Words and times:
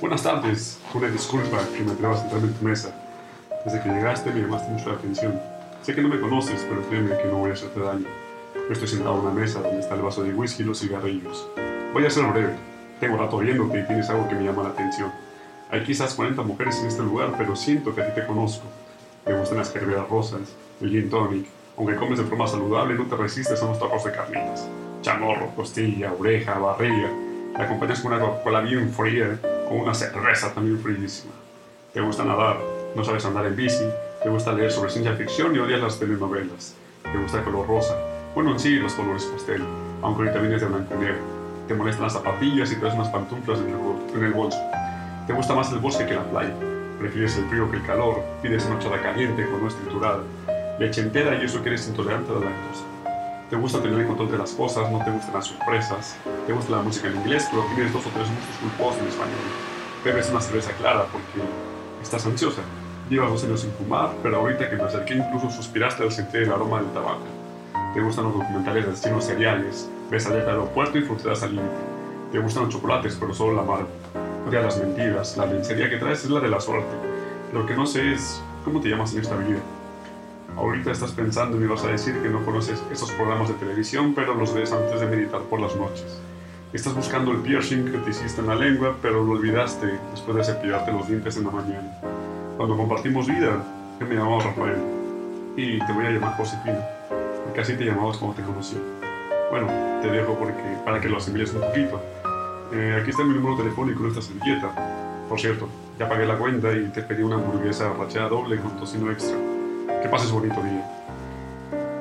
Buenas 0.00 0.22
tardes. 0.22 0.80
Una 0.94 1.08
disculpa 1.08 1.58
que 1.76 1.82
me 1.82 1.92
atreva 1.92 2.14
a 2.14 2.16
sentarme 2.16 2.46
en 2.46 2.54
tu 2.54 2.64
mesa. 2.64 2.90
Desde 3.66 3.82
que 3.82 3.90
llegaste 3.90 4.30
me 4.30 4.40
llamaste 4.40 4.70
mucho 4.70 4.88
la 4.88 4.94
atención. 4.94 5.38
Sé 5.82 5.94
que 5.94 6.00
no 6.00 6.08
me 6.08 6.18
conoces, 6.18 6.66
pero 6.70 6.80
créeme 6.88 7.18
que 7.18 7.28
no 7.28 7.40
voy 7.40 7.50
a 7.50 7.52
hacerte 7.52 7.80
daño. 7.80 8.06
Yo 8.54 8.72
estoy 8.72 8.88
sentado 8.88 9.16
en 9.16 9.26
una 9.26 9.34
mesa 9.34 9.60
donde 9.60 9.80
está 9.80 9.96
el 9.96 10.00
vaso 10.00 10.22
de 10.22 10.32
whisky 10.32 10.62
y 10.62 10.66
los 10.66 10.80
cigarrillos. 10.80 11.46
Voy 11.92 12.06
a 12.06 12.10
ser 12.10 12.24
breve. 12.24 12.54
Tengo 12.98 13.18
rato 13.18 13.36
viéndote 13.36 13.78
y 13.78 13.86
tienes 13.86 14.08
algo 14.08 14.26
que 14.26 14.36
me 14.36 14.44
llama 14.44 14.62
la 14.62 14.70
atención. 14.70 15.12
Hay 15.70 15.84
quizás 15.84 16.14
40 16.14 16.40
mujeres 16.44 16.80
en 16.80 16.86
este 16.86 17.02
lugar, 17.02 17.34
pero 17.36 17.54
siento 17.54 17.94
que 17.94 18.00
a 18.00 18.06
ti 18.06 18.18
te 18.18 18.26
conozco. 18.26 18.64
Me 19.26 19.38
gustan 19.38 19.58
las 19.58 19.70
gerberas 19.70 20.08
rosas, 20.08 20.40
el 20.80 20.88
gin 20.88 21.10
tonic. 21.10 21.46
Aunque 21.76 21.96
comes 21.96 22.18
de 22.18 22.24
forma 22.24 22.46
saludable, 22.46 22.94
no 22.94 23.04
te 23.04 23.16
resistes 23.16 23.60
a 23.60 23.66
unos 23.66 23.78
tacos 23.78 24.02
de 24.02 24.12
carnitas. 24.12 24.66
Chamorro, 25.02 25.54
costilla, 25.54 26.14
oreja, 26.18 26.58
barriga. 26.58 27.10
La 27.52 27.64
acompañas 27.64 28.00
con 28.00 28.14
una 28.14 28.22
Coca-Cola 28.22 28.62
bien 28.62 28.90
fría 28.94 29.38
o 29.70 29.74
una 29.74 29.94
cerveza 29.94 30.52
también 30.52 30.78
fríísima. 30.80 31.32
Te 31.94 32.00
gusta 32.00 32.24
nadar, 32.24 32.58
no 32.94 33.04
sabes 33.04 33.24
andar 33.24 33.46
en 33.46 33.56
bici, 33.56 33.84
te 34.22 34.28
gusta 34.28 34.52
leer 34.52 34.70
sobre 34.70 34.90
ciencia 34.90 35.14
ficción 35.14 35.54
y 35.54 35.58
odias 35.58 35.80
las 35.80 35.98
telenovelas. 35.98 36.74
Te 37.02 37.16
gusta 37.16 37.38
el 37.38 37.44
color 37.44 37.66
rosa. 37.66 37.96
Bueno, 38.34 38.52
en 38.52 38.60
sí, 38.60 38.76
los 38.76 38.92
colores 38.94 39.24
pastel, 39.24 39.62
aunque 40.02 40.22
ahorita 40.22 40.40
vienes 40.40 40.60
de 40.60 40.66
blanco 40.66 40.94
y 40.94 40.98
negro. 40.98 41.40
Te 41.66 41.74
molestan 41.74 42.04
las 42.04 42.12
zapatillas 42.14 42.70
y 42.72 42.76
traes 42.76 42.94
unas 42.94 43.08
pantuflas 43.08 43.60
en 43.60 44.24
el, 44.24 44.32
bolso. 44.32 44.58
Te 45.26 45.32
gusta 45.32 45.54
más 45.54 45.72
el 45.72 45.78
bosque 45.78 46.04
que 46.04 46.14
la 46.14 46.24
playa. 46.24 46.54
Prefieres 46.98 47.36
el 47.38 47.44
frío 47.46 47.70
que 47.70 47.76
el 47.76 47.86
calor. 47.86 48.22
Pides 48.42 48.66
una 48.66 48.78
chada 48.80 49.00
caliente 49.00 49.48
con 49.48 49.60
nuez 49.60 49.76
triturada. 49.76 50.20
Leche 50.80 51.00
entera 51.00 51.40
y 51.40 51.44
eso 51.44 51.62
que 51.62 51.68
eres 51.68 51.86
intolerante 51.86 52.30
a 52.32 52.34
la 52.34 52.40
lactosa. 52.40 52.84
Te 53.50 53.56
gusta 53.56 53.82
tener 53.82 53.98
el 53.98 54.06
control 54.06 54.30
de 54.30 54.38
las 54.38 54.52
cosas, 54.52 54.88
no 54.92 55.04
te 55.04 55.10
gustan 55.10 55.34
las 55.34 55.46
sorpresas. 55.46 56.16
Te 56.46 56.52
gusta 56.52 56.70
la 56.70 56.82
música 56.82 57.08
en 57.08 57.16
inglés, 57.16 57.48
pero 57.50 57.64
tienes 57.74 57.92
dos 57.92 58.06
o 58.06 58.10
tres 58.10 58.28
gustos 58.28 58.56
culposos 58.60 59.02
en 59.02 59.08
español. 59.08 59.38
Bebes 60.04 60.30
una 60.30 60.40
cerveza 60.40 60.70
clara 60.74 61.06
porque 61.10 61.42
estás 62.00 62.24
ansiosa. 62.26 62.62
Llevas 63.10 63.30
dos 63.30 63.42
años 63.42 63.62
sin 63.62 63.72
fumar, 63.72 64.12
pero 64.22 64.36
ahorita 64.36 64.70
que 64.70 64.76
me 64.76 64.84
acerqué 64.84 65.14
incluso 65.14 65.50
suspiraste 65.50 66.04
al 66.04 66.12
sentir 66.12 66.42
el 66.42 66.52
aroma 66.52 66.80
del 66.80 66.92
tabaco. 66.92 67.24
Te 67.92 68.00
gustan 68.00 68.26
los 68.26 68.34
documentales 68.34 68.84
de 68.84 68.92
destinos 68.92 69.24
seriales. 69.24 69.90
Ves 70.12 70.26
al 70.26 70.34
aeropuerto 70.34 70.96
y 70.98 71.02
fruteras 71.02 71.42
al 71.42 71.56
límite. 71.56 71.74
Te 72.30 72.38
gustan 72.38 72.66
los 72.66 72.72
chocolates, 72.72 73.16
pero 73.18 73.34
solo 73.34 73.54
la 73.54 73.62
amargo. 73.62 73.88
Odias 74.46 74.62
las 74.62 74.78
mentiras. 74.78 75.36
La 75.36 75.46
lencería 75.46 75.90
que 75.90 75.96
traes 75.96 76.22
es 76.22 76.30
la 76.30 76.38
de 76.38 76.48
la 76.48 76.60
suerte. 76.60 76.94
Lo 77.52 77.66
que 77.66 77.74
no 77.74 77.84
sé 77.84 78.12
es 78.12 78.40
cómo 78.64 78.80
te 78.80 78.90
llamas 78.90 79.12
en 79.12 79.22
esta 79.22 79.34
vida. 79.34 79.58
Ahorita 80.60 80.92
estás 80.92 81.12
pensando 81.12 81.56
y 81.56 81.60
me 81.60 81.68
vas 81.68 81.82
a 81.84 81.88
decir 81.88 82.20
que 82.20 82.28
no 82.28 82.44
conoces 82.44 82.82
esos 82.92 83.10
programas 83.12 83.48
de 83.48 83.54
televisión, 83.54 84.12
pero 84.14 84.34
los 84.34 84.52
ves 84.52 84.70
antes 84.70 85.00
de 85.00 85.06
meditar 85.06 85.40
por 85.44 85.58
las 85.58 85.74
noches. 85.74 86.20
Estás 86.74 86.94
buscando 86.94 87.32
el 87.32 87.38
piercing 87.38 87.90
que 87.90 87.96
te 87.96 88.10
hiciste 88.10 88.42
en 88.42 88.48
la 88.48 88.54
lengua, 88.56 88.94
pero 89.00 89.24
lo 89.24 89.32
olvidaste 89.32 89.86
después 90.10 90.36
de 90.36 90.44
cepillarte 90.44 90.92
los 90.92 91.08
dientes 91.08 91.38
en 91.38 91.44
la 91.44 91.50
mañana. 91.50 91.90
Cuando 92.58 92.76
compartimos 92.76 93.26
vida, 93.26 93.64
yo 93.98 94.06
me 94.06 94.14
llamaba 94.16 94.42
Rafael. 94.44 94.76
Y 95.56 95.78
te 95.78 95.92
voy 95.94 96.04
a 96.04 96.10
llamar 96.10 96.36
Josefina, 96.36 96.84
porque 97.46 97.60
así 97.62 97.72
te 97.72 97.86
llamabas 97.86 98.18
cuando 98.18 98.36
te 98.36 98.42
conocí. 98.42 98.76
Bueno, 99.50 99.66
te 100.02 100.10
dejo 100.10 100.34
porque, 100.38 100.76
para 100.84 101.00
que 101.00 101.08
lo 101.08 101.16
asimiles 101.16 101.54
un 101.54 101.62
poquito. 101.62 102.02
Eh, 102.74 102.98
aquí 103.00 103.10
está 103.10 103.24
mi 103.24 103.32
número 103.32 103.56
telefónico 103.56 104.02
en 104.02 104.10
esta 104.10 104.20
servilleta. 104.20 105.26
Por 105.26 105.40
cierto, 105.40 105.70
ya 105.98 106.06
pagué 106.06 106.26
la 106.26 106.36
cuenta 106.36 106.70
y 106.74 106.90
te 106.90 107.00
pedí 107.00 107.22
una 107.22 107.36
hamburguesa 107.36 107.94
rachada 107.94 108.28
doble 108.28 108.58
con 108.58 108.76
tocino 108.76 109.10
extra. 109.10 109.49
Que 110.02 110.08
pases 110.08 110.30
bonito 110.30 110.62
día. 110.62 110.84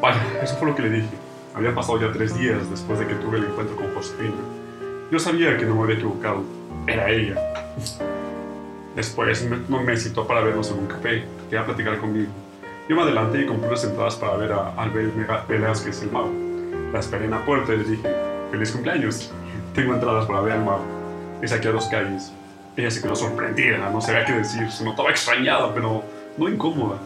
Vaya, 0.00 0.20
eso 0.42 0.56
fue 0.56 0.68
lo 0.68 0.74
que 0.74 0.82
le 0.82 0.90
dije. 0.90 1.16
Habían 1.54 1.74
pasado 1.74 2.00
ya 2.00 2.12
tres 2.12 2.36
días 2.36 2.68
después 2.68 2.98
de 2.98 3.06
que 3.06 3.14
tuve 3.14 3.38
el 3.38 3.44
encuentro 3.44 3.76
con 3.76 3.94
Josefina. 3.94 4.34
Yo 5.10 5.18
sabía 5.20 5.56
que 5.56 5.64
no 5.64 5.76
me 5.76 5.84
había 5.84 5.94
equivocado. 5.96 6.42
Era 6.88 7.08
ella. 7.08 7.36
Después 8.96 9.48
me, 9.48 9.82
me 9.82 9.96
citó 9.96 10.26
para 10.26 10.40
vernos 10.40 10.70
en 10.72 10.80
un 10.80 10.86
café. 10.86 11.24
Quería 11.48 11.64
platicar 11.64 11.98
conmigo. 11.98 12.32
Yo 12.88 12.96
me 12.96 13.02
adelanté 13.02 13.42
y 13.42 13.46
compré 13.46 13.68
unas 13.68 13.84
entradas 13.84 14.16
para 14.16 14.36
ver 14.36 14.52
a 14.52 14.74
Albert 14.76 15.48
Velázquez, 15.48 16.02
el 16.02 16.10
mago. 16.10 16.32
La 16.92 16.98
esperé 16.98 17.26
en 17.26 17.30
la 17.30 17.44
puerta 17.44 17.72
y 17.72 17.78
le 17.78 17.84
dije, 17.84 18.08
feliz 18.50 18.72
cumpleaños. 18.72 19.32
Tengo 19.72 19.94
entradas 19.94 20.26
para 20.26 20.40
ver 20.40 20.54
al 20.54 20.64
mago. 20.64 20.84
Y 21.42 21.48
saqué 21.48 21.68
a 21.68 21.72
dos 21.72 21.86
calles. 21.86 22.32
Ella 22.76 22.90
se 22.90 23.00
quedó 23.00 23.14
sorprendida, 23.14 23.88
no 23.90 24.00
sabía 24.00 24.24
qué 24.24 24.32
decir. 24.32 24.70
Se 24.70 24.84
notaba 24.84 25.10
extrañada, 25.10 25.72
pero 25.72 26.02
no 26.36 26.48
incómoda. 26.48 26.98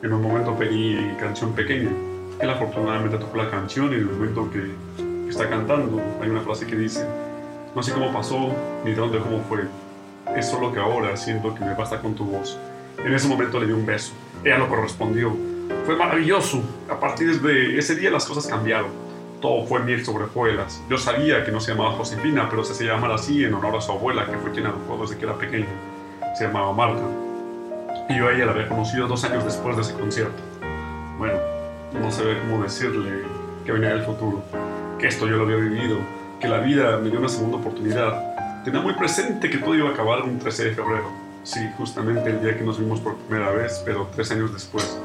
En 0.00 0.12
un 0.12 0.22
momento 0.22 0.54
pedí 0.54 0.96
canción 1.18 1.52
pequeña. 1.54 1.90
Él 2.40 2.48
afortunadamente 2.48 3.18
tocó 3.18 3.36
la 3.36 3.50
canción 3.50 3.90
y 3.90 3.96
en 3.96 4.00
el 4.02 4.06
momento 4.06 4.48
que, 4.48 4.70
está 5.28 5.48
cantando 5.48 6.00
hay 6.22 6.30
una 6.30 6.40
frase 6.40 6.66
que 6.66 6.76
dice, 6.76 7.04
no 7.74 7.82
sé 7.82 7.92
cómo 7.92 8.12
pasó 8.12 8.54
ni 8.84 8.92
de 8.92 8.96
dónde 8.96 9.18
cómo 9.18 9.40
fue. 9.48 9.64
Es 10.36 10.48
solo 10.48 10.72
que 10.72 10.78
ahora 10.78 11.16
siento 11.16 11.52
que 11.52 11.64
me 11.64 11.74
basta 11.74 12.00
con 12.00 12.14
tu 12.14 12.24
voz. 12.24 12.56
En 13.04 13.12
ese 13.12 13.26
momento 13.26 13.58
le 13.58 13.66
di 13.66 13.72
un 13.72 13.84
beso. 13.84 14.12
Ella 14.44 14.58
lo 14.58 14.68
correspondió. 14.68 15.36
Fue 15.84 15.96
maravilloso. 15.96 16.62
A 16.88 17.00
partir 17.00 17.40
de 17.40 17.76
ese 17.76 17.96
día 17.96 18.10
las 18.10 18.24
cosas 18.24 18.46
cambiaron. 18.46 18.90
Todo 19.40 19.66
fue 19.66 19.80
miel 19.80 20.04
sobre. 20.04 20.26
Yo 20.88 20.96
sabía 20.96 21.44
que 21.44 21.50
no 21.50 21.60
se 21.60 21.72
llamaba 21.72 21.96
Josefina, 21.96 22.48
pero 22.48 22.62
se 22.62 22.72
hacía 22.72 22.92
llamar 22.92 23.12
así 23.12 23.44
en 23.44 23.54
honor 23.54 23.76
a 23.76 23.80
su 23.80 23.90
abuela, 23.90 24.26
que 24.26 24.36
fue 24.38 24.52
quien 24.52 24.66
educó 24.66 24.96
desde 25.00 25.16
que 25.18 25.24
era 25.24 25.34
pequeña. 25.36 25.66
Se 26.36 26.44
llamaba 26.44 26.72
Marta. 26.72 27.27
Y 28.08 28.16
yo 28.16 28.28
a 28.28 28.32
ella 28.32 28.46
la 28.46 28.52
había 28.52 28.68
conocido 28.68 29.06
dos 29.06 29.22
años 29.24 29.44
después 29.44 29.76
de 29.76 29.82
ese 29.82 29.92
concierto. 29.92 30.42
Bueno, 31.18 31.38
no 31.92 32.10
sé 32.10 32.22
cómo 32.40 32.62
decirle 32.62 33.24
que 33.66 33.72
venía 33.72 33.90
del 33.90 34.02
futuro, 34.02 34.42
que 34.98 35.08
esto 35.08 35.26
yo 35.26 35.36
lo 35.36 35.44
había 35.44 35.56
vivido, 35.56 35.98
que 36.40 36.48
la 36.48 36.60
vida 36.60 36.96
me 36.98 37.10
dio 37.10 37.18
una 37.18 37.28
segunda 37.28 37.58
oportunidad. 37.58 38.62
Tenía 38.64 38.80
muy 38.80 38.94
presente 38.94 39.50
que 39.50 39.58
todo 39.58 39.74
iba 39.74 39.90
a 39.90 39.92
acabar 39.92 40.22
un 40.22 40.38
13 40.38 40.64
de 40.64 40.74
febrero. 40.74 41.10
Sí, 41.44 41.60
justamente 41.76 42.30
el 42.30 42.40
día 42.40 42.56
que 42.56 42.64
nos 42.64 42.78
vimos 42.78 43.00
por 43.00 43.16
primera 43.16 43.50
vez, 43.50 43.82
pero 43.84 44.08
tres 44.14 44.30
años 44.30 44.52
después. 44.54 44.98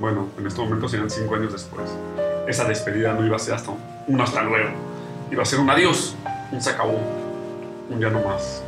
Bueno, 0.00 0.28
en 0.38 0.46
este 0.46 0.60
momento 0.60 0.88
serían 0.88 1.10
cinco 1.10 1.34
años 1.34 1.52
después. 1.52 1.90
Esa 2.48 2.64
despedida 2.64 3.12
no 3.12 3.24
iba 3.26 3.36
a 3.36 3.38
ser 3.38 3.54
hasta 3.54 3.72
un 4.06 4.20
hasta 4.20 4.42
luego. 4.42 4.70
Iba 5.30 5.42
a 5.42 5.46
ser 5.46 5.60
un 5.60 5.68
adiós, 5.68 6.16
un 6.52 6.60
se 6.60 6.70
acabó, 6.70 6.98
un 7.90 8.00
ya 8.00 8.08
no 8.08 8.20
más. 8.20 8.62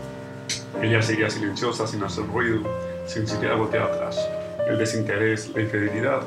Ella 0.82 1.00
seguía 1.00 1.31
silenciosa, 1.31 1.87
sin 1.87 2.03
hacer 2.03 2.27
ruido, 2.27 2.60
sin 3.09 3.27
siquiera 3.27 3.57
voltear 3.57 3.85
atrás. 3.85 4.19
El 4.69 4.79
desinterés, 4.79 5.51
la 5.55 5.63
infidelidad. 5.63 6.23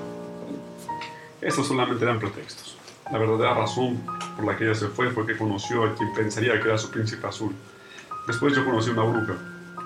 Estos 1.40 1.68
solamente 1.68 2.04
eran 2.04 2.20
pretextos. 2.20 2.76
La 3.12 3.20
verdadera 3.20 3.54
razón 3.54 4.02
por 4.36 4.46
la 4.46 4.58
que 4.58 4.66
ella 4.66 4.76
se 4.76 4.88
fue 4.88 5.12
fue 5.12 5.26
que 5.26 5.38
conoció 5.38 5.84
a 5.84 5.94
quien 5.96 6.12
pensaría 6.14 6.60
que 6.60 6.68
era 6.68 6.78
su 6.78 6.90
príncipe 6.90 7.26
azul. 7.28 7.54
Después 8.28 8.56
yo 8.56 8.66
conocí 8.66 8.90
a 8.90 8.94
una 8.94 9.04
bruja. 9.04 9.36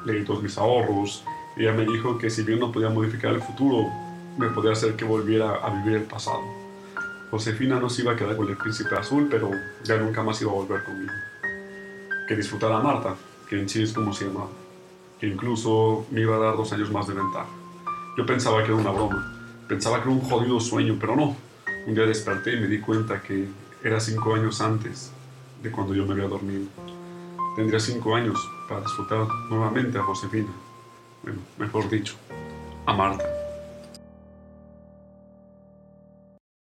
Leí 0.06 0.24
todos 0.24 0.42
mis 0.42 0.58
ahorros. 0.58 1.24
Y 1.58 1.64
ella 1.64 1.74
me 1.74 1.86
dijo 1.86 2.18
que 2.18 2.30
si 2.30 2.44
bien 2.44 2.60
no 2.60 2.72
podía 2.72 2.90
modificar 2.90 3.34
el 3.34 3.42
futuro, 3.42 3.90
me 4.38 4.50
podía 4.50 4.72
hacer 4.72 4.96
que 4.96 5.06
volviera 5.06 5.56
a 5.56 5.70
vivir 5.70 5.98
el 5.98 6.04
pasado. 6.04 6.42
Josefina 7.32 7.80
no 7.80 7.90
se 7.90 8.04
iba 8.04 8.14
a 8.14 8.16
quedar 8.16 8.38
con 8.38 8.48
el 8.48 8.56
príncipe 8.56 8.96
azul, 8.96 9.28
pero 9.30 9.52
ya 9.84 9.98
nunca 9.98 10.24
más 10.24 10.42
iba 10.42 10.52
a 10.52 10.56
volver 10.56 10.84
conmigo. 10.84 11.14
Que 12.28 12.36
disfrutara 12.36 12.80
Marta, 12.80 13.16
que 13.50 13.60
en 13.60 13.68
sí 13.68 13.84
es 13.84 13.94
como 13.94 14.14
se 14.14 14.26
llamaba, 14.26 14.50
que 15.20 15.28
incluso 15.28 16.06
me 16.12 16.22
iba 16.22 16.36
a 16.36 16.40
dar 16.40 16.58
dos 16.58 16.72
años 16.74 16.92
más 16.92 17.08
de 17.08 17.14
ventaja. 17.14 17.48
Yo 18.18 18.26
pensaba 18.26 18.60
que 18.60 18.66
era 18.72 18.76
una 18.76 18.92
broma, 18.92 19.34
pensaba 19.68 19.98
que 19.98 20.10
era 20.10 20.12
un 20.12 20.22
jodido 20.22 20.60
sueño, 20.60 20.98
pero 21.00 21.16
no. 21.16 21.36
Un 21.88 21.94
día 21.94 22.06
desperté 22.06 22.54
y 22.54 22.60
me 22.60 22.68
di 22.68 22.80
cuenta 22.80 23.22
que 23.22 23.48
era 23.84 24.00
cinco 24.00 24.34
años 24.34 24.62
antes 24.62 25.12
de 25.62 25.72
cuando 25.72 25.94
yo 25.94 26.06
me 26.06 26.14
había 26.14 26.28
dormido. 26.28 26.68
Tendría 27.56 27.80
cinco 27.80 28.16
años 28.16 28.38
para 28.68 28.82
disfrutar 28.82 29.28
nuevamente 29.50 29.98
a 29.98 30.04
Josefina. 30.04 30.50
Bueno, 31.24 31.40
mejor 31.58 31.90
dicho, 31.90 32.16
a 32.86 32.94
Marta. 32.94 33.35